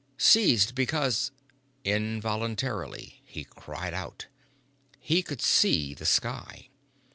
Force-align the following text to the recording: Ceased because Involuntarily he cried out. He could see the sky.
Ceased 0.17 0.73
because 0.73 1.29
Involuntarily 1.83 3.21
he 3.23 3.43
cried 3.43 3.93
out. 3.93 4.25
He 4.97 5.21
could 5.21 5.43
see 5.43 5.93
the 5.93 6.07
sky. 6.07 6.69